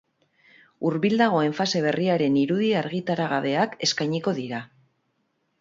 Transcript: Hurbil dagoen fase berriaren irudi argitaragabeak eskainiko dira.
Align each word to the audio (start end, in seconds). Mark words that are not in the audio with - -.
Hurbil 0.87 1.19
dagoen 1.21 1.53
fase 1.59 1.83
berriaren 1.87 2.39
irudi 2.45 2.71
argitaragabeak 2.81 3.77
eskainiko 3.89 4.35
dira. 4.43 4.67